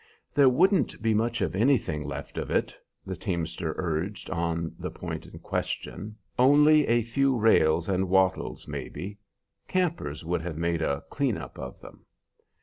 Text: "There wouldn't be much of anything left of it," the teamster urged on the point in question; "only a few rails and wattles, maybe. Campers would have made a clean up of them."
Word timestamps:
"There 0.33 0.49
wouldn't 0.49 0.99
be 0.99 1.13
much 1.13 1.41
of 1.41 1.55
anything 1.55 2.05
left 2.07 2.39
of 2.39 2.49
it," 2.49 2.75
the 3.05 3.15
teamster 3.15 3.75
urged 3.77 4.31
on 4.31 4.73
the 4.79 4.89
point 4.89 5.27
in 5.27 5.37
question; 5.37 6.15
"only 6.39 6.87
a 6.87 7.03
few 7.03 7.37
rails 7.37 7.87
and 7.87 8.09
wattles, 8.09 8.67
maybe. 8.67 9.19
Campers 9.67 10.25
would 10.25 10.41
have 10.41 10.57
made 10.57 10.81
a 10.81 11.01
clean 11.11 11.37
up 11.37 11.59
of 11.59 11.79
them." 11.81 12.07